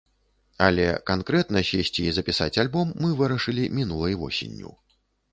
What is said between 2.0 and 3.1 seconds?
і запісаць альбом